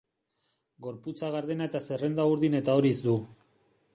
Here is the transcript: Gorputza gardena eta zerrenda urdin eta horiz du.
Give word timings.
Gorputza 0.85 1.29
gardena 1.35 1.67
eta 1.69 1.83
zerrenda 1.91 2.27
urdin 2.31 2.57
eta 2.63 2.79
horiz 2.79 2.97
du. 3.09 3.17